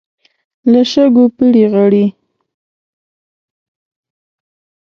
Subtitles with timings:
[0.71, 2.05] له شګو پړي غړي.